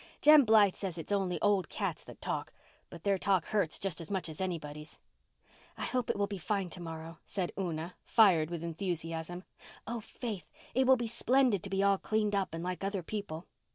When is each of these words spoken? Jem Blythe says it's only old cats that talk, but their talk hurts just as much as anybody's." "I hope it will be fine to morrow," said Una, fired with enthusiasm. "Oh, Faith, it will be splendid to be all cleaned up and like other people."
Jem 0.19 0.45
Blythe 0.45 0.73
says 0.73 0.97
it's 0.97 1.11
only 1.11 1.39
old 1.41 1.69
cats 1.69 2.03
that 2.05 2.19
talk, 2.21 2.51
but 2.89 3.03
their 3.03 3.19
talk 3.19 3.45
hurts 3.45 3.77
just 3.77 4.01
as 4.01 4.09
much 4.09 4.29
as 4.29 4.41
anybody's." 4.41 4.97
"I 5.77 5.85
hope 5.85 6.09
it 6.09 6.15
will 6.17 6.25
be 6.25 6.39
fine 6.39 6.71
to 6.71 6.79
morrow," 6.81 7.19
said 7.23 7.51
Una, 7.55 7.93
fired 8.03 8.49
with 8.49 8.63
enthusiasm. 8.63 9.43
"Oh, 9.85 9.99
Faith, 9.99 10.51
it 10.73 10.87
will 10.87 10.97
be 10.97 11.05
splendid 11.05 11.61
to 11.61 11.69
be 11.69 11.83
all 11.83 11.99
cleaned 11.99 12.33
up 12.33 12.51
and 12.55 12.63
like 12.63 12.83
other 12.83 13.03
people." 13.03 13.45